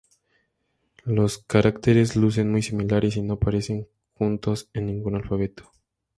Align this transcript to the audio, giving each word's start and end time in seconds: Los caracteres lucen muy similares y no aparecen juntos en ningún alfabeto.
Los 1.05 1.37
caracteres 1.37 2.15
lucen 2.15 2.49
muy 2.51 2.63
similares 2.63 3.17
y 3.17 3.21
no 3.21 3.33
aparecen 3.35 3.87
juntos 4.15 4.67
en 4.73 4.87
ningún 4.87 5.13
alfabeto. 5.13 5.71